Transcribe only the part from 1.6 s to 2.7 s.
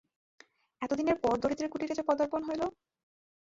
কুটিরে যে পদার্পণ হইল?